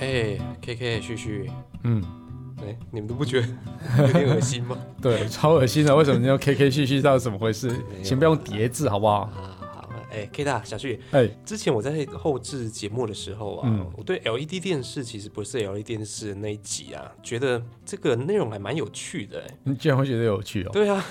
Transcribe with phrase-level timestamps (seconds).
[0.00, 1.50] 哎，K K 旭旭，
[1.84, 2.02] 嗯，
[2.62, 3.46] 哎，你们都不觉得
[4.06, 4.76] 有点恶心吗？
[5.00, 5.94] 对，超恶心的。
[5.94, 7.02] 为什么你要 K K 旭旭？
[7.02, 7.70] 到底怎么回事？
[8.02, 9.30] 请不要用叠字，好不好？
[10.12, 19.40] 哎，K 大小旭，哎，之前我在后置节目的时候啊，嗯、我对 LED 电视其实不是 LED 电视的那一集啊，觉得这个内容还蛮有趣的。
[19.62, 20.70] 你居然会觉得有趣哦？
[20.72, 21.04] 对啊，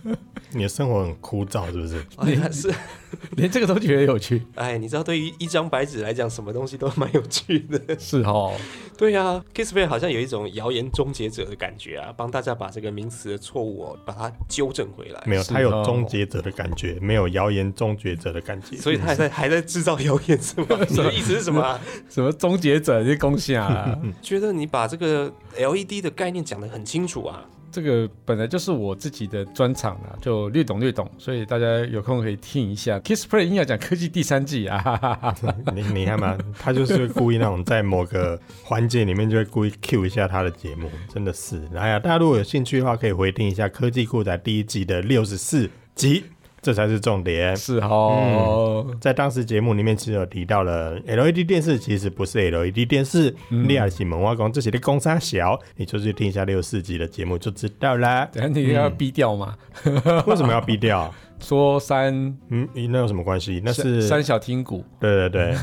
[0.52, 2.04] 你的生活很枯燥，是不是？
[2.18, 2.70] 哎呀，是
[3.36, 4.42] 连这个都觉得有趣。
[4.54, 7.98] 哎，你知道，对于一张白纸来讲，什么东西都蛮有趣的。
[7.98, 8.54] 是哦。
[8.96, 15.20] 对啊，Kissplay 好像有一种谣言终结者的感觉啊，帮大家把这个名词的错误哦，把它纠正回来。
[15.26, 18.76] 没有，他有终结者的感觉，没有谣言终结者的感觉。
[18.76, 20.66] 所以他还在还在制造谣言是吗？
[20.88, 21.80] 你的意思是什么？
[22.08, 23.02] 什么终结者？
[23.02, 23.98] 你恭喜啊！
[24.22, 27.44] 觉得你把这个 LED 的概念讲得很清楚啊。
[27.72, 33.00] 这个本来就是我自己的专场啊，就略懂略懂，所以大家有空可以听一下。
[33.00, 35.34] Kissplay 硬要讲科技第三季啊，
[35.74, 41.66] 你你看嘛，他就是故意那种在某个环节里面就会故意 cue 一下他的节目，真的是。
[41.72, 46.24] 来呀，大家如果有兴趣的话，可以回听一下《科技酷宅》第一季的六十四集。
[46.62, 48.96] 这才是重点，是哦、嗯。
[49.00, 53.34] 在当时节目里面，其实有提到了 LED 电视其实不是 LED 电视。
[53.48, 58.26] 你也是门外公这些的公差小，你就去听一下六四集的节目就知道啦。
[58.32, 59.56] 等下你要逼掉吗？
[60.26, 61.12] 为什么要逼掉？
[61.42, 62.14] 说三，
[62.48, 63.60] 嗯，那有什么关系？
[63.64, 64.84] 那是三小听鼓。
[65.00, 65.56] 对对对，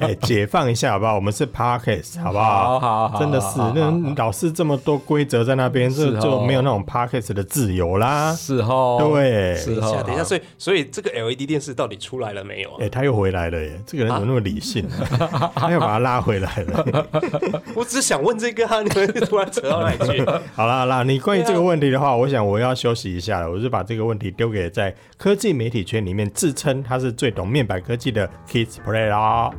[0.00, 1.14] 哎， 解放一下好不好？
[1.14, 2.80] 我们是 Podcast 好不好？
[2.80, 8.34] 好好好，真的是，那老是这么多规则在那边，这就没有那种 Podcast 的自由啦。
[8.34, 12.70] 是哦，对，等一下，等一下，所以所以这个 LED 电视到底出来了没有？
[12.80, 13.78] 哎，他又回来了耶！
[13.86, 14.86] 这个人怎么那么理性？
[15.54, 17.06] 他又把他拉回来了。
[17.74, 20.24] 我只是想问这个，你们突然扯到哪里去？
[20.54, 24.85] 好啦好啦，你关于这个问题的话，我想我要休息一下了，我就把这个问题丢给在。
[25.16, 29.50] 科技媒体圈里面自称他是最懂面板科技的 Kids Play 啦。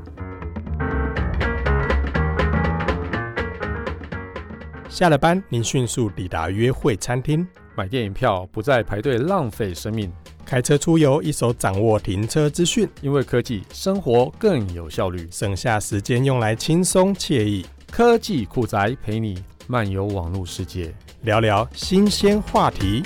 [4.89, 10.11] 下了班，您迅速抵达约会餐厅，买电影票不再排队浪费生命，
[10.43, 17.63] 开车出游一手掌握停车资讯，因为科技生活更有效率，省下时间用来轻松惬意。
[17.91, 20.91] 科技酷宅陪你漫游网络世界，
[21.21, 23.03] 聊聊新鲜话题。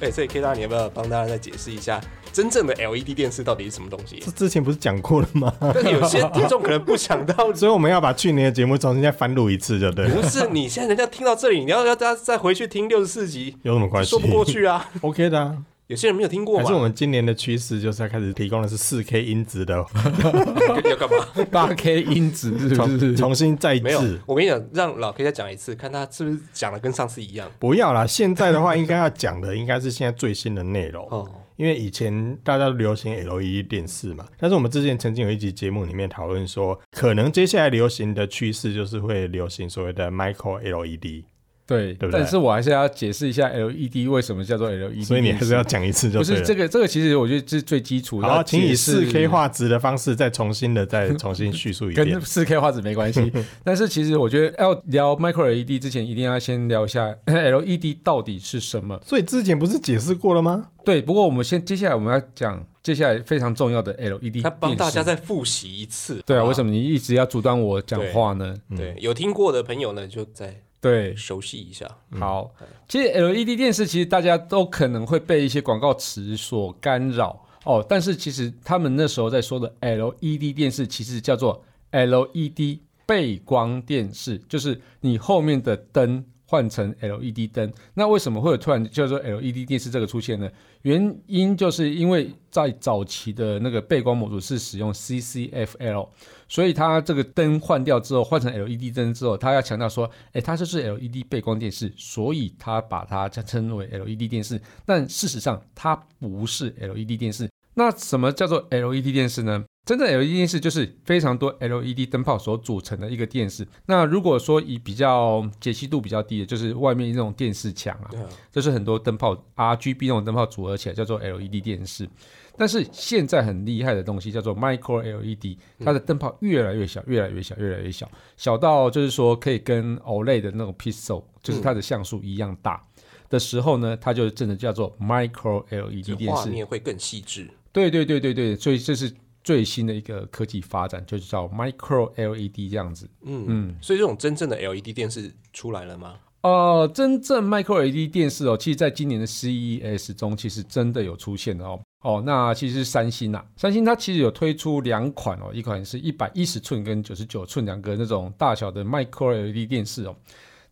[0.00, 2.00] 哎，所以 K 大，你要不要帮大家再解释一下，
[2.32, 4.22] 真正的 LED 电视到底是什么东西？
[4.24, 5.52] 这之前不是讲过了吗？
[5.60, 10.08] 但有些听众可能不想到， 所以我们要把去年的节目重新再翻录一次，就对。
[10.08, 14.10] 不是，你现在人家听到这里，你要要大家再回去听六十四集，有什么关系？
[14.10, 15.56] 说不过去啊， OK 的啊。
[15.90, 16.62] 有些人没有听过吗？
[16.62, 19.74] 可是我们今年的趋势就是要开始提供的是四 K 音质的，
[20.88, 21.26] 要干嘛？
[21.50, 23.16] 八 K 音质是不是？
[23.16, 23.82] 重新再制。
[23.82, 27.50] 没有，我跟你讲，让老 K 再讲一次，看他是不是讲的跟上次一样。
[27.58, 31.04] 不要啦，现在的话应该要讲的应该是现在最新的内容。
[31.10, 41.24] 哦，因为以前大家都流行 LED 电视嘛，但是我们之前曾经有一集节目里面讨论说，可能接下来流行的趋势就是会流行所谓的 Micro LED。
[41.70, 48.26] 对，对对，但是我还是要解释一下 LED 为什么叫做 LED， 所以你还是要讲一次就，是这个，这个其实我觉得是最基础的。
[48.26, 52.10] 好，请以四 K 画质的方式再重新的再 重新叙述一遍。
[52.10, 53.32] 跟四 K 画质没关系，
[53.62, 59.00] 但是其实我觉得要聊 Micro LED 之前，一定要先聊一下 LED 到底是什么。
[59.06, 60.70] 所以之前不是解释过了吗？
[60.84, 66.20] 对，不过我们先接下来我们要讲接下来非常重要的 LED，他帮大家再复习一次。
[66.26, 68.56] 对啊，为什么你一直要阻断我讲话呢？
[68.70, 70.62] 对，对，有听过的朋友呢，就在。
[70.80, 71.86] 对，熟悉一下。
[72.18, 72.52] 好，
[72.88, 86.24] 其实 LED 电视其实大家都可能会被一些广告词所干扰哦，但是其实他们那时候在说的 LED 电视，其实叫做 LED 背光电视，就是你后面的灯。
[86.50, 90.50] 换成 LED 灯，那为什么会有突然叫做 LED 电视这个出现呢？
[90.82, 96.08] 原因就是因为在早期的那个背光模组是使用 CCFL，
[96.48, 104.60] 所以它这个灯换掉之后，换成 LED 灯之后，它要强调说，哎，它就是 LED 背光电视，所以它把它称称为 LED 电视。
[104.86, 107.48] 但事实上，它不是 LED 电视。
[107.74, 109.64] 那什么叫做 LED 电视呢？
[109.90, 113.66] 真正 LED 电视就是非常多 LED 灯泡所组成的一个电视。
[113.86, 118.08] 那如果说以比较解析度比较低的，就是外面那种电视墙啊，
[118.52, 122.08] 就是很多灯泡 RGB 那种灯泡组合起来叫做 LED 电视。
[122.56, 132.80] 但是现在很厉害的东西叫做 Micro LED，它的灯泡越来越小，越来越小，越来越小，小到就是说可以跟 OLED 的那种 Pixel，就是它的像素一样大
[133.28, 137.50] 的时候呢，它就真的叫做 Micro LED 电视，画面会更细致。
[137.72, 139.12] 对对对对对，所以这是。
[139.42, 146.16] 最新的一个科技发展就是叫 Micro LED 这样子，嗯嗯，所以这种真正的 LED 电视出来了吗？
[146.42, 151.78] 呃，真正 Micro LED 电视哦，其实在今年的 CES 中，其实真的有出现的哦。
[152.02, 160.16] 哦，那其实是三星呐，三星它其实有推出两款哦，一款是一百一十寸跟九十九寸两个那种大小的 Micro LED 电视哦。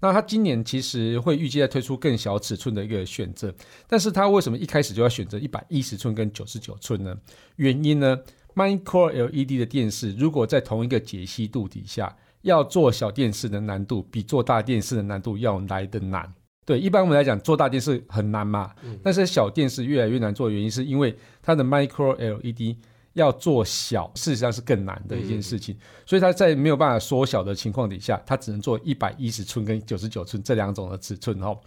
[0.00, 3.52] 那它今年其实会预计在推出更小尺寸的一个选择，
[3.86, 7.14] 但是它为什么一开始就要选择一百一十寸跟九十九寸呢？
[7.56, 8.18] 原因呢
[8.58, 16.32] ，Micro LED 的电视如果在同一个解析度底下，要做小电视的难度比做大电视的难度要来得难。
[16.64, 22.76] 对，一般我们来讲，做大电视很难嘛，嗯、但是小电视越来越难做的原因是因为它的 Micro LED
[23.14, 25.74] 要做小，事实上是更难的一件事情。
[25.74, 31.58] 嗯、所以它在没有办法缩小的情况底下，它只能做一百一十寸跟九十九寸这两种的尺寸哈。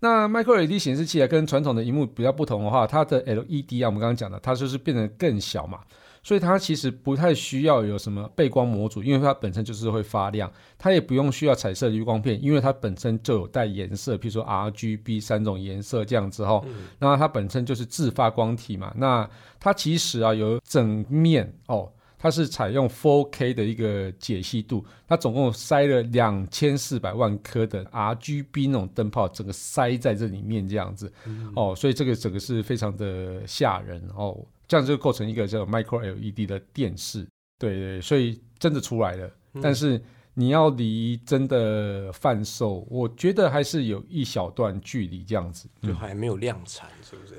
[0.00, 5.80] 那 Micro LED 显示器啊，跟传统的荧幕比较不同的话，它的 LED 啊，我们刚刚讲的，它就是变得更小嘛。
[6.22, 10.50] 所以它其实不太需要有什么背光模组，因为它本身就是会发亮。
[10.78, 16.62] 它也不用需要彩色滤光片，因为它本身就有带颜色，比如说 RGB 三种颜色这样子哈。
[16.98, 18.92] 那它本身就是自发光体嘛。
[18.96, 19.28] 那
[19.58, 31.12] 它其实啊有整面哦，它是采用 4K 的一个解析度，它总共塞了两千四百万颗的 RGB 那种灯泡，整个塞在这里面这样子
[31.56, 34.38] 哦，所以这个整个是非常的吓人哦。
[34.72, 37.28] 这样就构成一个叫 Micro LED 的电视，
[37.58, 39.30] 对对，所以真的出来了。
[39.52, 40.02] 嗯、但是
[40.32, 47.34] 你要离真的贩售，我觉得还是有一小段距离，这样子就还没有量产，是不是？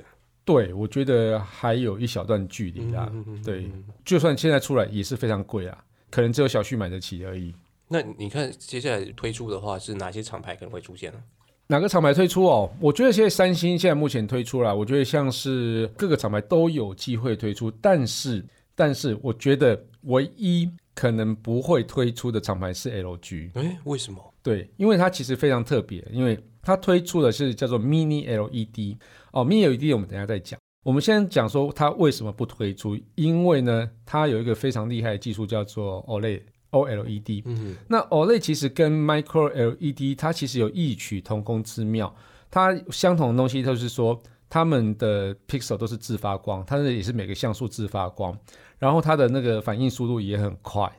[0.46, 3.10] 对，我觉得还有一小段距离啊。
[3.12, 3.68] 嗯、对，
[4.06, 7.52] 就算现在出来也是非常贵啊，可能只有小旭买得起而已。
[7.88, 11.20] 那你看接下来推出的话，是哪些厂牌可能会出现呢？
[11.68, 12.69] 哪个厂牌推出哦？
[12.80, 18.45] 我觉得现在三星现在目前推出了，我觉得像是各个厂牌都有机会推出，但是
[18.75, 23.51] 但是我觉得唯一可能不会推出的厂牌是 LG。
[23.54, 24.33] 诶，为什么？
[24.44, 28.98] 对，因为它其实非常特别，因为它推出的是叫做 Mini LED
[29.31, 30.60] 哦，Mini LED 我们等一下再讲。
[30.83, 36.42] 我们先讲说它为什么不推出，因为呢，它有一个非常厉害的技术叫做 OLED。
[36.74, 42.14] OLED，嗯，那 OLED 其实跟 Micro LED 它其实有异曲同工之妙，
[42.52, 48.38] 它相同的东西就是说，它们的 pixel 都是自发光，它的也是每个像素自发光，
[48.78, 50.92] 然后它的那个反应速度也很快，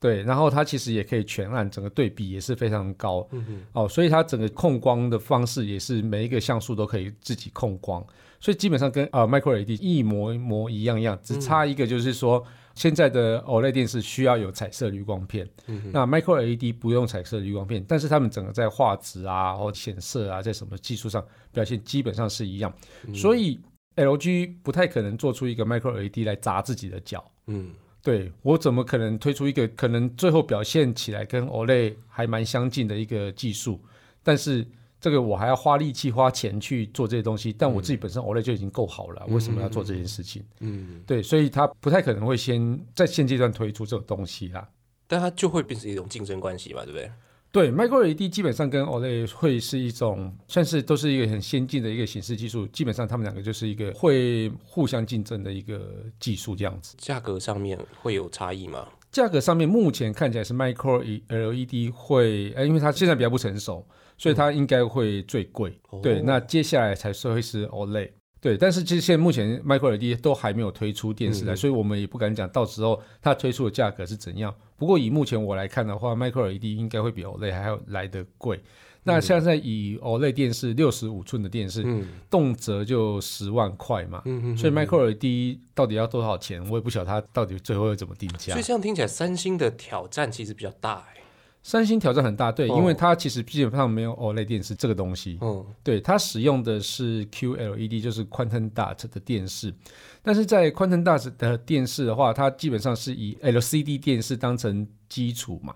[0.00, 8.02] 对，然后它其实也可以全暗，整个对比也是非常高，嗯哼，哦，所以它整个控光的方式也是每一个像素都可以自己控光，
[8.40, 12.38] 所以基本上跟呃 Micro LED 一模一模一样样，只差一个就是说。
[12.38, 22.72] 嗯现在的 OLED 电视需要有彩色滤光片，嗯、那 Micro LED 不用彩色滤光片，但是他们整个在画质啊或显色啊，在什么技术上表现基本上是一样，
[23.08, 23.58] 嗯、所以
[23.96, 27.28] LG 不太可能做出一个 Micro LED 来砸自己的脚。
[27.48, 33.80] 嗯，对，我怎么可能推出一个可能最后表现起来跟 OLED 还蛮相近的一个技术，
[34.22, 34.64] 但是。
[35.00, 40.42] 这个我还要花力气花钱去做这些东西，但我自己本身 OLED 就已经够好了，嗯、为什么要做这件事情？
[40.60, 44.68] 嗯，对，所以它不太可能会先在现阶段推出这种东西啦，
[45.06, 47.10] 但它就会变成一种竞争关系嘛，对不对？
[47.50, 56.94] 对，Micro LED 基本上跟 OLED 会是一种算是都是一个很先进的一个显示技术，基本上他们两个就是一个会互相竞争的一个技术这样子。
[56.98, 58.86] 价格上面会有差异吗？
[59.10, 63.86] 价格上面目前看起来是 Micro LED 会，呃，因为它现在比较不成熟。
[64.18, 68.10] 所以它应该会最贵，嗯、对，那接下来才是会是 OLED，
[68.40, 74.54] 对，但是其实现在目前 Micro LED 都还没有推出电视来，嗯、所以我们也不敢讲到时候它推出的价格是怎样。
[74.76, 78.56] 不过以目前我来看的话，Micro LED 应该会比 OLED 还要来得贵。
[78.56, 78.62] 嗯、
[79.04, 84.22] 那现在以 OLED 电视六十五寸的电视，嗯、动辄就十万块嘛，
[84.56, 88.52] 所以 Micro LED 到底要多少钱，我也不晓得它到底最后会怎么定价。
[88.52, 91.17] 所以这样听起来，三星的挑战其实比较大哎。
[91.62, 99.74] 三星挑战很大，对，因为它其实基本上没有 OLED 电视这个东西，嗯，对，它使用的是 QLED，就是 Quantum Dot 的电视，
[100.22, 105.74] 但是在 Quantum Dot 的电视的话，它基本上是以 LCD 电视当成基础嘛，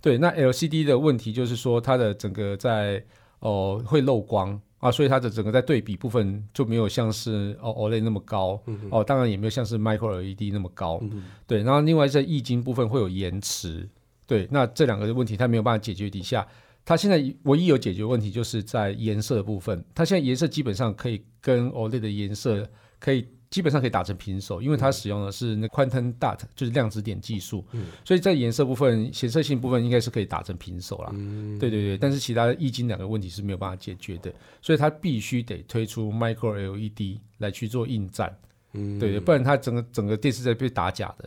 [0.00, 3.04] 对，那 LCD 的问题就是说它的整个在
[3.40, 4.60] 哦、呃、会漏光。
[4.80, 13.88] 啊，所以它的整个在对比部分就没有像是哦 OLED 那么高，嗯，哦，当然也没有像是 Micro LED 那么高，嗯，对，然后另外在液晶部分会有延迟。
[14.28, 16.46] 对，那这两个的问题它没有办法解决底下，
[16.84, 22.68] 它现在唯一有解决问题就是在颜色的部分，它现在颜色基本上可以跟 OLED 的颜色
[23.00, 31.10] 可以基本上可以打成平手，因为它使用的是那 Quantum Dot 就是量子点技术，嗯、所以在颜色部分、显色性部分应该是可以打成平手啦。
[31.14, 34.30] 嗯、对对对，但是其他的液晶两个问题是没有办法解决的，
[34.60, 38.36] 所以它必须得推出 Micro LED 来去做应战，
[38.74, 41.26] 嗯、对对，不然它整个整个电视在被打假的。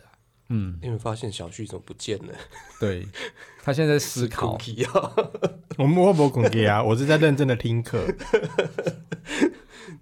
[0.52, 2.34] 嗯，你有没有发现小旭怎么不见了？
[2.78, 3.06] 对，
[3.62, 4.58] 他现在在思考。
[5.78, 8.04] 我们我不空气啊，我是在认真的听课。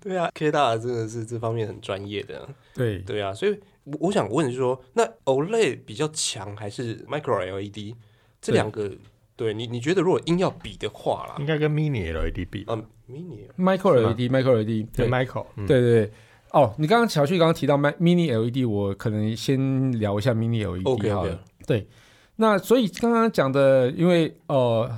[0.01, 2.49] 对啊，K 大真的是这方面很专业的。
[2.75, 3.59] 对对啊，所以
[4.01, 7.95] 我想问说，那 OLED 比较强还是 Micro LED
[8.41, 8.91] 这两个？
[9.37, 12.65] 对你，你觉得如果硬要比的话啦，应该跟 Mini LED 比。
[12.69, 16.13] 嗯，Mini Micro LED，Micro LED，对 Micro，对对对。
[16.53, 21.39] 哦，你刚刚小旭刚刚提到 Mini LED，我可能先聊一下 Mini LED 好了。
[21.67, 21.87] 对，
[22.37, 24.91] 那所以刚刚讲的，因为呃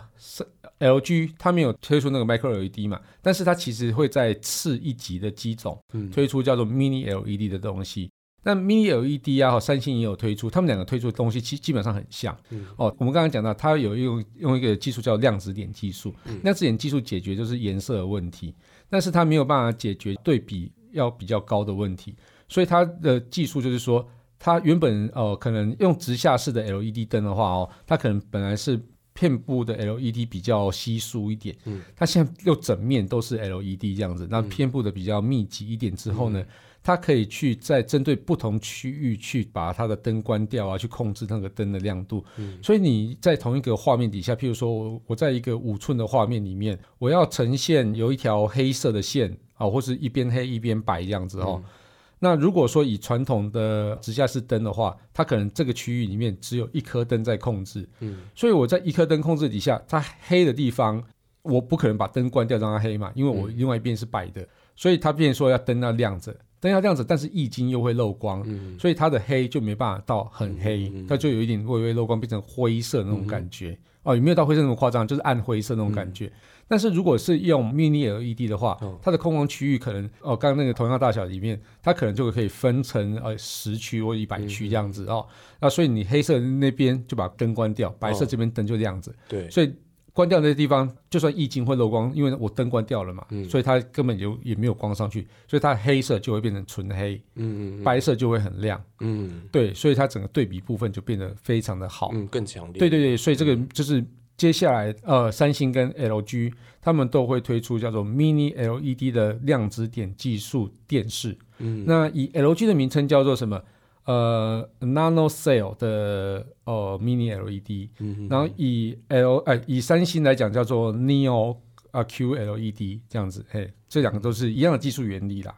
[0.78, 5.78] ，LG 它没有推出那个 Micro LED 嘛，但是它其实会在次一级的机种
[6.12, 8.10] 推出叫做 Mini LED 的东西。
[8.44, 12.36] 那 Mini LED 啊，三星也有推出，他们两个推出的东西其实基本上很像。
[12.50, 18.52] 嗯、哦，我们刚刚讲到，它有用用一个技术叫量子点技术，嗯、量子点技术解决就是颜色的问题，
[18.90, 22.14] 但是它没有办法解决对比要比较高的问题，
[22.48, 24.06] 所以它的技术就是说，
[24.38, 28.80] 它原本呃可能用直下式的 LED 灯的话哦，它可能本来是
[29.14, 36.40] 片部的 LED 比较稀疏一点，嗯，它现在又整面都是 LED 这样子，那片部的比较密集一点之后呢？
[36.40, 36.46] 嗯
[36.82, 42.24] 它可以去在针对不同区域去把它的灯关掉啊，去控制那个灯的亮度。
[42.36, 51.62] 嗯，所以你在同一个画面底下，譬如说我我在一个五寸的画面里面，我要呈现有一条黑色的线啊，或是一边黑一边白这样子哦。
[51.64, 51.70] 嗯，
[52.18, 57.88] 那如果说以传统的直下式灯的话，它可能这个区域里面只有一颗灯在控制。
[58.00, 61.00] 嗯，所以我在一颗灯控制底下，它黑的地方
[61.42, 66.34] 我不可能把灯关掉让它黑嘛，因为我另外一边是白的，所以它变成说要灯要亮着。
[66.62, 73.70] 灯要这样子，但是液晶又会漏光，嗯、所以它的黑就没办法到很黑，它就有一点微微漏光，变成灰色那种感觉。
[73.70, 75.04] 嗯、哦，有没有到灰色那么夸张？
[75.04, 76.26] 就是暗灰色那种感觉。
[76.26, 76.32] 嗯、
[76.68, 85.26] 但是如果是用 Mini LED 的话，哦、它的空光区域可能哦，刚刚那个同样大小里面，它可能就可以分成呃十区或一百区这样子、嗯、哦。
[85.60, 89.12] 那所以你黑色那边就把灯关掉，白色这边灯就亮着。
[89.28, 89.74] 对、哦，所以。
[90.12, 104.04] 关掉那些地方，就算液晶会漏光，因为我灯关掉了嘛，嗯、所以它根本就也没有光上去，所以它黑色就会变成纯黑，嗯嗯，白色就会很亮，嗯，对，所以它整个对比部分就变得非常的好，嗯，更强烈，对对对，所以这个就是
[104.36, 106.52] 接下来呃，三星跟 LG
[106.82, 113.62] 他们都会推出叫做 Mini LED 的量子点技术电视，嗯，那以 LG 的名称叫做什么？
[114.04, 117.88] 呃，Nano Cell 的呃 Mini LED，
[118.28, 121.56] 然后以 L 哎、呃、以三星来讲叫做 Neo
[121.92, 125.56] 啊 QLED 这样子，嘿，这两个都是一样的技术原理啦。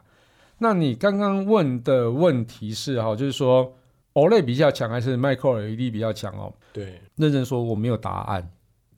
[0.59, 3.75] 那你刚刚问的问题是哈，就是说
[4.13, 6.53] OLED 比较强还是 Micro LED 比较强哦？
[6.71, 8.47] 对，认真说我没有答案，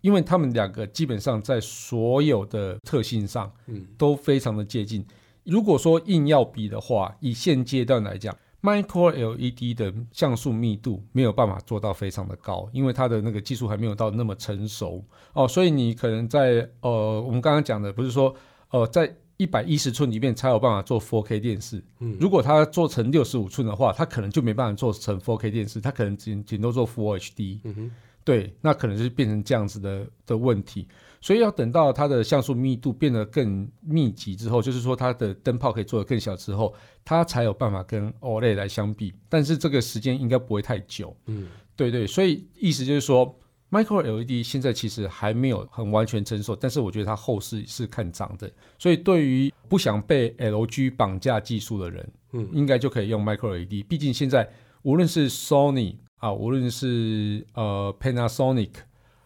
[0.02, 5.06] 因为他们两个基本上在所有的特性上，嗯，都非常的接近。
[5.46, 8.36] 如果说硬要比的话，以现阶段来讲。
[8.62, 15.04] Micro LED 的像素密度没有办法做到非常的高，因为它的那个技术还没有到那么成熟。
[15.34, 18.36] 哦，所以你可能在呃，我们刚刚讲的不是说
[18.72, 27.92] 呃，在一百一十寸里面才有办法做 4K 电视，嗯，如果它做成六十五寸的话，它可能就没办法做成 4K 电视，它可能仅仅都做 Full HD，嗯哼，
[28.24, 30.88] 对，那可能就是变成这样子的的问题。
[31.20, 39.14] 所以要等到它的像素密度变得更密集之后，就是说它的灯泡可以做得更小之后，它才有办法跟 OLED 来相比。
[39.28, 41.16] 但是这个时间应该不会太久。
[41.26, 42.06] 嗯，对对。
[42.06, 43.38] 所以意思就是说
[43.72, 48.50] ，Micro LED 现在其实还没有很完全成熟，但是我觉得它后市是看涨的。
[48.78, 53.86] 所以对于不想被 LG 绑架技术的人，嗯，应该就可以用 Micro LED。
[53.88, 54.48] 毕竟现在
[54.84, 58.70] 无论是 Sony 啊，无论是呃 Panasonic。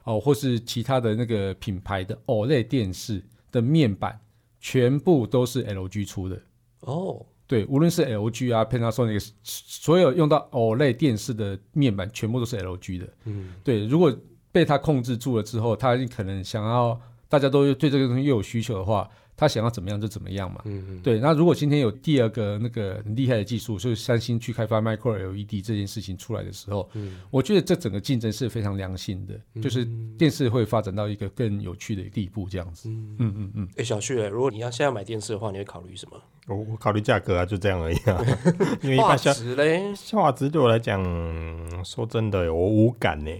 [0.03, 4.19] 哦，或是其他的那个品牌的 OLED 电视的面板，
[4.59, 6.41] 全部都是 LG 出的
[6.81, 7.25] 哦。
[7.47, 13.09] 对，无论是 LG 啊，Panasonic，所有用到 OLED 电视的面板，全部都是 LG 的。
[13.25, 14.15] 嗯，对，如果
[14.51, 19.09] 被他控制住了之后，他可能想要大家都对这个东西又有需求的话。
[19.41, 21.19] 他想要怎么样就怎么样嘛，嗯嗯，对。
[21.19, 29.83] 那如果今天有第二个那个很厉害的技术，就是三星去开发 Micro LED 这件事情出来的时候，嗯，我觉得这整个竞争是非常良性的，嗯、就是
[30.15, 32.87] 电视会发展到一个更有趣的地步，这样子。
[32.87, 33.67] 嗯嗯嗯嗯。
[33.71, 36.21] 哎、欸，小旭，如果你要现在买电视的话，你会考虑什么？
[36.47, 38.23] 我我考虑价格啊，就这样而已啊。
[38.83, 41.03] 因为画质嘞，画质对我来讲，
[41.83, 43.31] 说真的，我无感呢。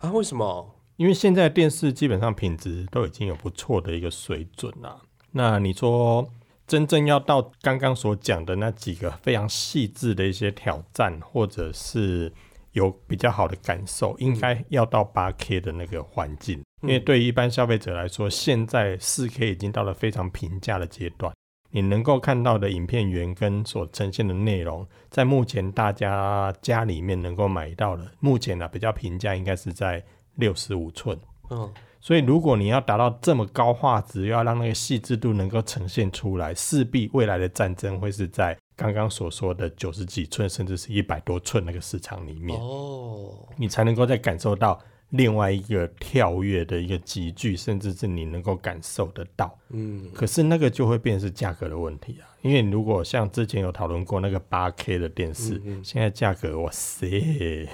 [0.00, 0.12] 啊？
[0.12, 0.74] 为什么？
[0.96, 5.02] 因为现在电视基本上品质都已经有不错的一个水准了。
[5.36, 6.26] 那你说，
[6.66, 12.32] 真正要到刚刚所讲的那几个非常细致的一些挑战，或者是
[12.72, 16.60] 有比较好的感受，应该要到八 K 的那个环境。
[16.80, 21.30] 嗯、因为对于一般消费者来说，现在四 K 已经到了非常平价的阶段。
[21.70, 30.02] 你能够看到的影片源跟所呈现的内容，在目前大家家里面能够买到的，目前呢、啊、比较平价应该是在
[30.36, 31.18] 六十五寸。
[31.50, 31.70] 嗯，
[32.06, 42.56] 所以如果你要达到这么高画质，又要让那个细致度能够呈现出来，势必未来的战争会是在刚刚所说的九十几寸，甚至是一百多寸那个市场里面。
[42.60, 44.80] 哦，你才能够再感受到。
[45.10, 49.56] 另外一个跳跃的一个集聚，甚至是你能够感受得到。
[49.70, 52.26] 嗯，可是那个就会变成是价格的问题啊。
[52.42, 57.68] 因为如果像之前有讨论过那个八 K 的电视，嗯嗯现在价格哇塞，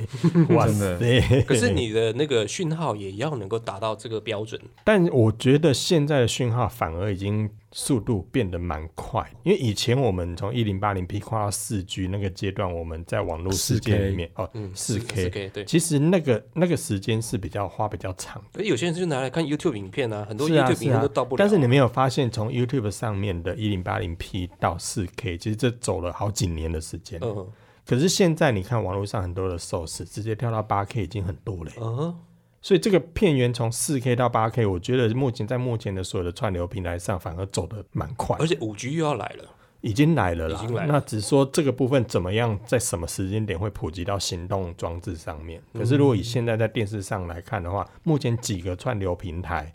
[0.49, 1.21] 哇塞！
[1.47, 4.59] 可是你的那个讯号也要能够达到这个标准。
[4.83, 7.51] 但我觉得现在的讯号反而已经。
[7.75, 18.61] 速度变得蛮快，因为以前我们从一零八零 P 跨到四 G 那个阶段，我们在网络世界里面 4K 哦，四 K，, 4K 对，其实那个那个时间是比较花比较长的。
[18.61, 21.39] 而有些人就拿来看 YouTube 影片啊，很多 YouTube 影片都到不了。
[21.39, 27.19] 但是你没有发现，从 YouTube 上面的一零八零 P 到四 K，其实这走了好几年的时间。
[27.23, 27.47] 嗯，
[27.87, 31.73] 可是现在你看网络上很多的 source 直接跳到八 K 已经很多了。
[31.81, 32.17] 嗯。
[32.65, 38.37] 所以这个片源从四 K 到八 K，我觉得目前在目前的所有的串流平台上，反而走得蛮快。
[38.39, 39.45] 而且五 G 又要来了，
[39.81, 40.57] 已经来了啦。
[40.57, 40.93] 已经来了。
[40.93, 45.61] 那只是说这个部分怎么样，在什么时间点会普及到行动装置上面？
[45.73, 49.75] 可是如果以现在在电视上来看的话，目前几个串流平台，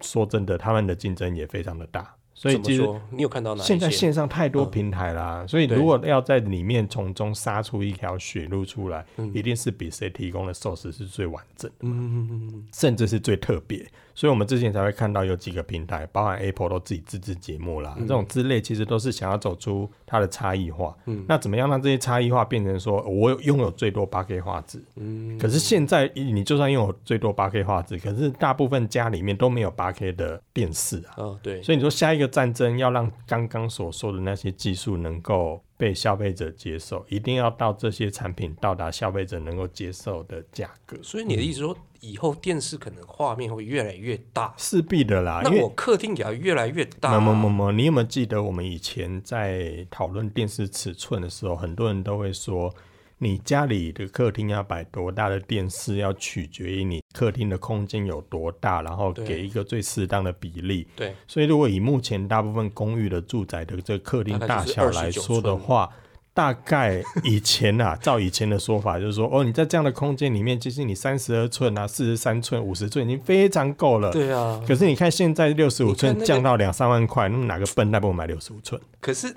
[0.00, 2.14] 说真的，他们的竞争也非常的大。
[2.38, 3.64] 所以其实你有看到哪？
[3.64, 13.84] 现在线上太多平台啦，嗯、所以如果要在里面从中杀出一条血路出来，一定是比谁提供的 source 是最完整的，嗯、甚至是最特别。
[14.14, 17.94] 所以，我们之前才会看到有几个平台，包含 Apple 都自己自制节目啦。
[17.98, 20.96] 嗯、这种之类，其实都是想要走出它的差异化。
[21.04, 24.82] 嗯，那怎么样让这些差异化变成说，我拥有最多八 K 画质？
[24.94, 31.12] 嗯，可是现在你就算拥有最多八 K 画质，可是大部分家里面都没有八 K 的电视啊。
[31.18, 31.62] 哦，对。
[31.62, 35.62] 所以你说下一个战争要让刚刚所说的那些技术能够。
[35.78, 40.96] 被消费者接受，一定要到这些产品到达消费者能够接受的价格。
[41.02, 45.42] 所以你的意思说，以后电视可能画面会越来越大，势必的啦。
[45.44, 47.20] 那我客厅也要越来越大啊。
[47.20, 52.74] 么么么，你有没有记得我们以前在讨论电视尺寸的时候，很多人都会说。
[53.18, 60.86] 你家里的客厅要摆多大的电视，要取决于你客厅的空间有多大，然后给一个最适当的比例。
[60.94, 65.90] 对，所以如果以目前大部分公寓的住宅的这个客厅 大小来说的话。
[66.36, 74.12] 大概以前啊， 照以前的说法，就是说，哦，你在这样的空间里面，其实你三十二寸啊、四十三寸、五十寸已经非常够了。
[74.12, 74.62] 对啊。
[74.68, 78.78] 可是你看现在六十五寸降到两三万块，那么哪个笨蛋不买六十五寸？
[79.00, 79.34] 可是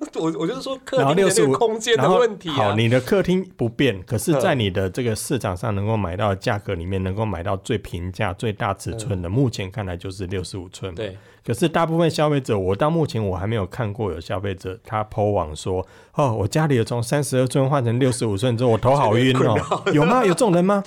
[0.18, 2.54] 我我就是说，客厅的那个空间的问题啊。
[2.54, 10.94] 好，你的客厅不变，可是在你的这个市场上能够买到的价格里面，能够买到最平价、最大尺寸的，目前看来就是六十五寸。
[10.94, 11.16] 对。
[11.44, 20.22] 可是大部分消费者，我到目前我还没有看过有消费者他 po 网说，哦，我家里有从三十二寸换成六十五寸之后，我头好晕哦， 有吗？
[20.24, 20.82] 有这种人吗？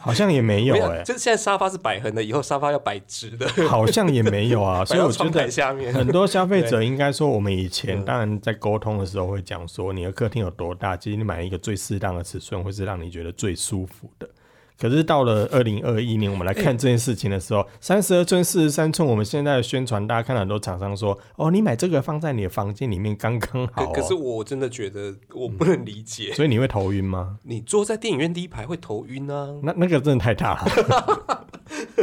[0.00, 4.84] 好像也没有哎、欸，就是现在沙发是摆横的，以后沙发要摆直的，好像也没有啊。
[4.86, 14.28] 所以我觉得很多消费者应该说，我们以前当然在沟通的时候会讲说，你的客厅有多大，其实你买一个最适当的尺寸，会是让你觉得最舒服的。
[14.78, 23.92] 可是到了二零二一年，我们来看这件事情的时候，三十二寸、四十三寸，我们现在的宣传，大家看到很多厂商说，哦，你买这个放在你的房间里面刚刚好、哦。
[23.92, 27.38] 可是我真的觉得我不能理解，嗯、 所以你会头晕吗？
[27.42, 29.48] 你坐在电影院第一排会头晕啊？
[29.62, 31.37] 那那个真的太大了。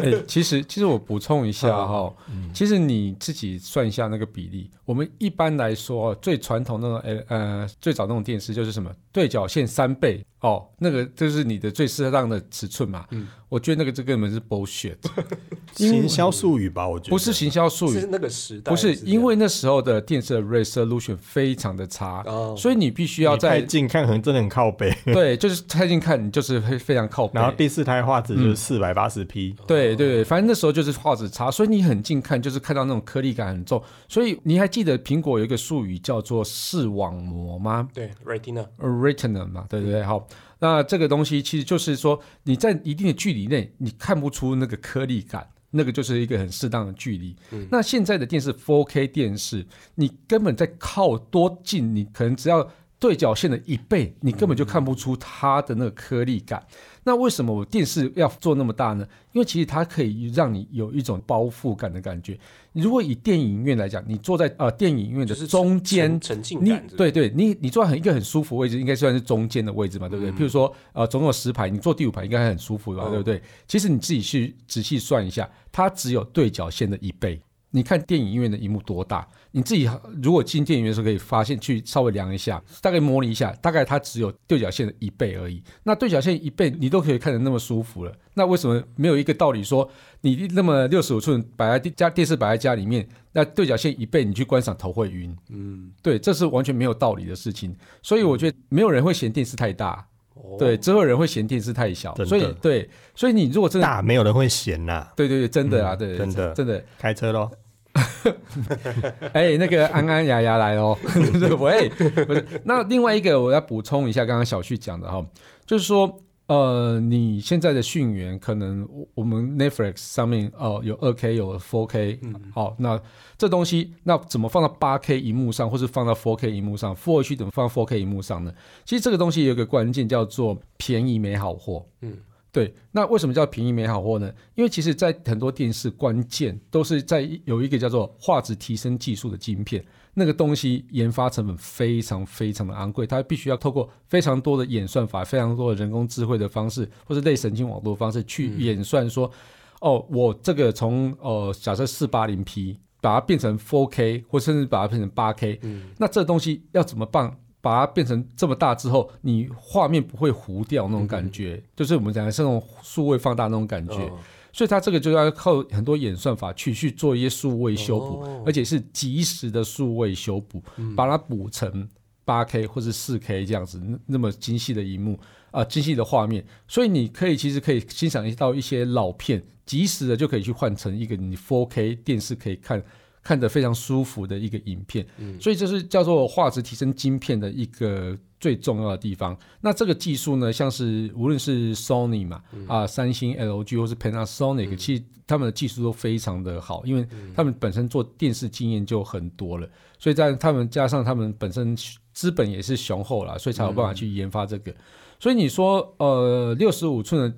[0.02, 4.70] 哎、欸，其实其实我补充一下哈，嗯、其实你自己算一下那个比例。
[4.84, 13.06] 我们一般来说，最传统那种呃呃最早那种电视就是什么对角线三倍哦，那个就是你的最适当的尺寸嘛。
[13.12, 13.28] 嗯。
[13.56, 14.98] 我觉得那个这根本是 bullshit，
[15.76, 16.86] 行销术语吧？
[16.86, 22.22] 我觉得不是行销术语，是那个时代，不是因为那时候的电视的 resolution 非常的差，
[22.58, 24.94] 所以你必须要在太近看，可能真的很靠北。
[25.14, 27.40] 对，就是太近看，你就是会非常靠北。
[27.40, 33.82] 然后第四台画质就是四百八十 P，对对对，反正那时候就是画质差，所以你很近看就是看到那种颗粒感很重。
[34.10, 37.88] 所以你还记得苹果有一个术语叫做视网膜吗？
[37.94, 40.28] 对，Retina，Retina 嘛，对对对，好。
[40.66, 47.36] 那这个东西其实就是说，你在一定的距离内，你看不出那个颗粒感，那个就是一个很适当的距离。
[47.52, 56.66] 嗯、那现在的电视 4K 电视，你根本在靠多近，你可能只要对角线的一倍，你根本就看不出它的那个颗粒感。
[56.68, 56.76] 嗯
[57.08, 59.08] 那为什么我电视要做那么大呢？
[59.32, 62.36] 因为其实它可以让你有一种包覆感的感觉。
[62.74, 70.32] 如果以电影院来讲，你坐在呃电影院的中间，沉浸感，你对对，你你坐在很一个很舒服位置，应该算是中间的位置嘛，对不对？
[70.32, 73.40] 嗯、譬如说呃，总共有十排，你坐第五排应该还很舒服吧，哦、对不对？
[73.68, 77.40] 其实你自己去仔细算一下，它只有对角线的一倍。
[77.76, 79.28] 你看电影院的荧幕多大？
[79.52, 79.90] 你自己
[80.24, 85.62] 如果进电影院的时候可以发现，去稍微量一下，大概模拟一下，大概它只有对角线的一倍而已。
[85.84, 89.90] 那对角线一倍，你都可以看得那么舒服了，那为什么没有一个道理说，
[90.22, 95.36] 你那么六十五寸摆在家电视摆在家里面，那对角线一倍，你去观赏头会晕？
[95.50, 97.76] 嗯，对，这是完全没有道理的事情。
[98.02, 102.16] 所以我觉得没有人会嫌电视太大，哦、对，只有人会嫌电视太小。
[102.26, 105.14] 所以对，所以你如果真的大，没有人会嫌呐、啊。
[105.16, 107.52] 对对对，真的啊，嗯、对，真的真的开车喽。
[109.32, 110.98] 哎、欸，那个安安雅雅来哦，
[111.60, 115.26] 喂，不是，那另外一个我要补充一下，刚刚小旭讲的哈，
[115.66, 123.00] 就是说，呃，你现在的讯源可能我们 Netflix 上面哦、呃、有二 K 有 4K，嗯，好，那
[123.38, 128.54] 这东西那怎么放到八 K 荧幕上，或是放到 4K 荧幕上，Full HD 怎么放到 4K 荧幕上呢？
[128.84, 132.18] 其实这个东西有一个关键叫做便宜没好货，嗯。
[132.56, 134.32] 对，那为什么叫便宜没好货呢？
[134.54, 157.38] 因为其实，在很多电视，关键都是在有一个叫做画质提升技术的晶片，那个东西研发成本非常非常的昂贵，它必须要透过非常多的演算法、非常多的人工智慧的方式，或是类神经网络的方式去演算说，嗯、哦，我这个从呃假设四八零 P 把它变成 4K，或甚至把它变成八 K，嗯，那这东西要怎么办？
[157.66, 163.96] 把它变成这么大之后，你画面不会糊掉那种感觉，嗯、就是我们讲的是那种数位放大那种感觉。
[163.96, 164.20] 哦、
[164.54, 171.90] 所以它这个就要靠很多演算法去去做一些数位修补，哦、而且是及时的数位修补，嗯、把它补成
[172.24, 176.46] 八 K 或是四 K 这样子那么精细的荧幕啊、呃，精细的画面。
[176.68, 182.84] 所以你可以其实可以欣赏到一些老片，及时的就可以去换成一个你 4K 电视可以看。
[183.26, 189.36] 看得非常舒服的一个影片，嗯，所以这是叫做画质提升晶片的一个最重要的地方。
[189.62, 201.76] 那这个技术呢，像是无论是 Sony 嘛，嗯、啊，三星、LG 或是 Panasonic，、嗯、其实他们的技术都非常的好，因为他们本身做电视经验就很多了，所以在他们加上他们本身
[202.14, 204.72] 资本也是雄厚了，所以才有办法去研发这个。
[204.72, 204.76] 嗯、
[205.20, 207.30] 所以你说，呃，六十五寸的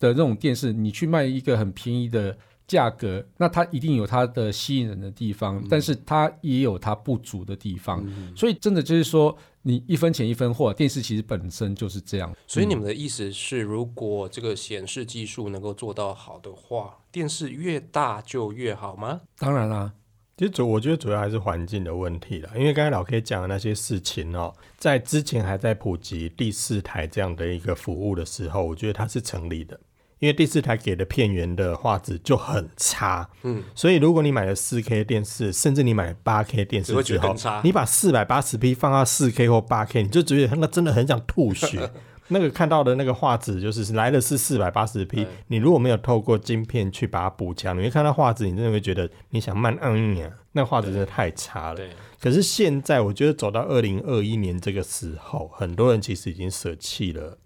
[0.00, 2.36] 的这种电视，你去卖一个很便宜的。
[2.66, 12.34] 价格，那它一定有它的吸引人的地方，嗯、但是它也有它不足的地方，嗯、所以真的就是说，你一分钱一分货，电视其实本身就是这样。
[12.46, 19.20] 所以你们的意思是，如果这个显示技术能够做到好的话，电视越大就越好吗？
[19.38, 19.92] 当然啦，
[20.36, 29.78] 其实主我觉得主要还是环境的问题了，因为刚才老 K 讲的那些事情哦，在之前还在普及第四台这样的一个服务的时候，我觉得它是成立的。
[30.18, 41.90] 因为第四台给的片源的画质就很差，嗯，所以如果你买了四 K 电视，甚至你买了八 K 电视之后，你把四百八十 P 放到四 K 或八 K，你就觉得那真的很想吐血。
[42.28, 51.80] 那个看到的那个画质就是来的是四百八十 P，你如果没有透过晶片去把它补强，你会看到画质，你真的会觉得你想慢按呀，那画质真的太差了。
[52.18, 57.38] 可是现在我觉得走到二零二一年这个时候，很多人其实已经舍弃了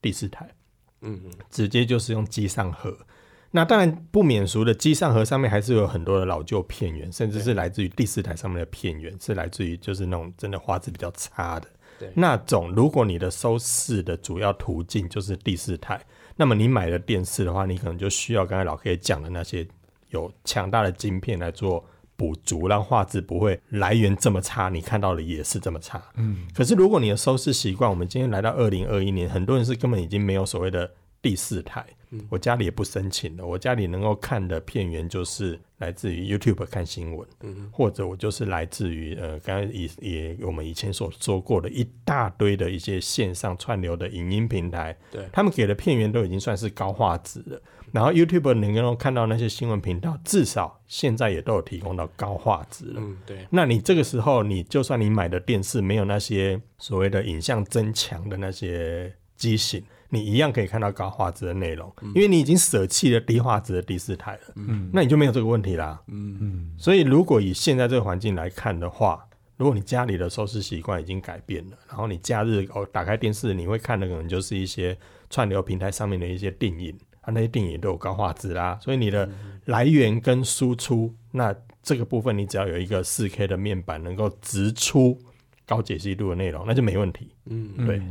[0.00, 0.48] 第四台。
[1.02, 2.96] 嗯，直接就是用机上盒，
[3.50, 11.68] 那当然不免俗的机上盒上面还是有很多的老旧片源，甚至是来自于第四台上面的片源，是来自于就是那种真的画质比较差的。
[11.98, 16.00] 对，那种如果你的收视的主要途径就是第四台，
[16.36, 19.66] 那么你买了电视的话，你可能就需要刚才老 K 讲的那些
[20.10, 21.84] 有强大的晶片来做
[22.16, 26.00] 补足，让画质不会来源这么差，你看到的也是这么差。
[26.16, 30.90] 嗯，可是如果你的收视习惯，我们今天来到二零二一年，很多人是根本已经没有所谓的
[31.22, 31.86] 第四台。
[32.10, 47.58] 嗯，我家里也不申请了，我家里能够看的片源就是来自于 YouTube 看新闻，嗯，或者我就是来自于呃，刚刚也也我们以前所说过的一大堆的一些线上串流的影音平台，对，他们给的片源都已经算是高画质了。
[47.92, 52.94] 然后 YouTube 能够看到那些新闻频道，至少现在也都有提供到高画质了。
[52.96, 53.46] 嗯，对。
[53.50, 59.82] 那你这个时候，你就算你买的电视没有那些所谓的影像增强的那些机型，
[60.14, 64.40] 你一样可以看到高画质的内容，嗯、因为你已经舍弃了低画质的第四台了。
[64.56, 65.98] 嗯，那你就没有这个问题啦。
[66.08, 66.74] 嗯嗯。
[66.76, 74.94] 所以如果以现在这个环境来看的话，如果你家里的收视习惯已经改变了，然后你假日哦打开电视，你会看的可能就是一些
[75.30, 76.94] 串流平台上面的一些电影。
[77.22, 79.30] 啊，那些电影都有高画质啦，所以你的
[79.66, 85.16] 来源跟输出，那这个部分你只要有一个四 K 的面板能够直出
[85.64, 87.30] 高解析度的内容，那就没问题。
[87.46, 88.02] 嗯，对。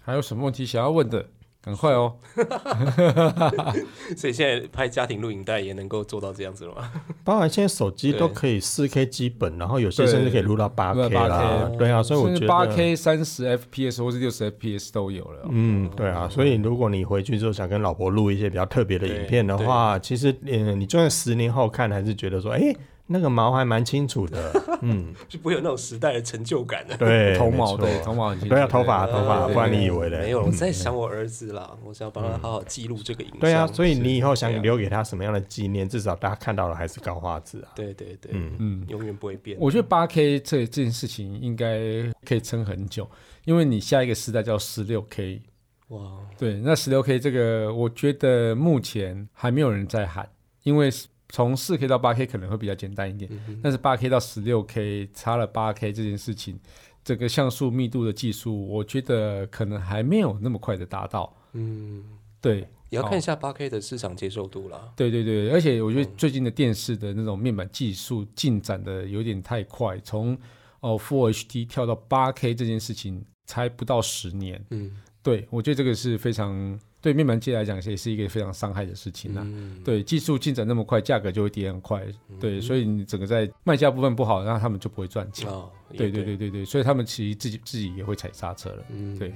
[0.00, 1.28] 还有什么问题想要问的？
[1.64, 2.16] 赶快哦！
[4.16, 6.90] 所以现在拍家庭录影带也能够做到这样子了吗？
[7.22, 11.70] 包含现在手机都可以四 K 基本，然后有些甚至可以录到八 K 啦。
[11.78, 15.46] 对啊，所以我觉得八 K 三十 FPS 或是六十 FPS 都有了。
[15.50, 22.74] 嗯，对啊，所以如果你回去之后想跟老婆录一些比较特别的影片的话，其实嗯，你就算十年后看，还是觉得说，哎。
[23.12, 26.96] 那个毛还蛮清楚的， 嗯，就不会有那种时代的成就感的。
[26.96, 30.18] 对， 头毛对头毛很清楚，对啊，头发头发，不然你以为的？
[30.20, 33.40] 没有，我在想我儿子啦，我想要帮他好好记录这个影像。
[33.40, 35.88] 对啊，所以你以后想留给他什么样的纪念？
[35.88, 37.68] 至少大家看到了还是高画质啊。
[37.74, 39.56] 对对对，嗯嗯，永远不会变。
[39.60, 41.78] 我觉得八 K 这这件事情应该
[42.24, 43.08] 可以撑很久，
[43.44, 45.42] 因为你下一个时代叫十六 K。
[45.88, 46.00] 哇，
[46.38, 50.26] 对，那十六 K 这个，我觉得目前还没有人在喊，
[50.62, 50.90] 因为
[51.32, 56.60] 从四 K 到八 K 可能会比较简单一点，嗯、但是八 K 到十六 K 差了八 K 这件事情，
[57.02, 61.34] 整个像素密度的技术，我觉得可能还没有那么快的达到。
[61.54, 62.04] 嗯，
[62.38, 64.92] 对，也要看一下八 K 的市场接受度啦。
[64.94, 70.38] 对对对，而且我觉得最近的电视的那种面板技术进展的有点太快，从
[70.80, 74.62] 哦 Full HD 跳到八 K 这件事情才不到十年。
[74.68, 75.00] 嗯。
[75.22, 79.42] 对，我觉得这个是非常对面板界来讲也是一个非常伤害的事情呐。
[79.44, 82.00] 嗯、对，技术进展那么快，价格就会跌很快。
[82.30, 85.50] 嗯、对，所以你整个在卖价部分不好，那他们就不会赚钱。
[85.50, 88.84] 哦、对对对对对，所以他们其实自己自己也会踩刹车了。
[88.90, 89.34] 嗯、对，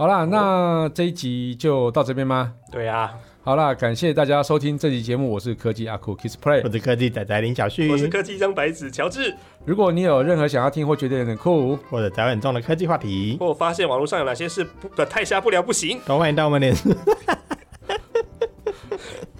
[0.00, 2.54] 好啦，那这一集就到这边吗？
[2.72, 3.12] 对啊。
[3.42, 9.36] 好啦，感谢大家收听这期节目，我是科技阿酷 Kiss Play，我是科技仔仔林小旭，我是科技张白纸乔治。
[9.66, 16.74] 如果你有任何想要听或觉得有点酷或者找很重的科技话题，或发现网络上有哪些事不太瞎不聊不行，都欢迎到我们。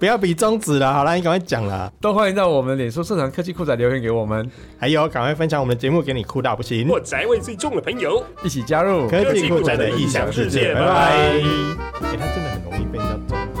[0.01, 1.93] 不要比中指了，好了，你赶快讲了。
[2.01, 10.73] 都欢迎到我们脸书社团科技酷仔留言给我们，还有赶快分享我们的节目给你酷到不行或宅味最重的朋友，一起加入科技酷仔的异想世界。
[10.73, 10.87] 拜拜。
[10.87, 11.43] 哎、欸，
[12.01, 13.13] 他真的很容易被人家
[13.53, 13.60] 中